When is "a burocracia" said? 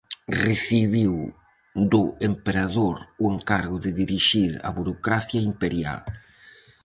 4.67-5.41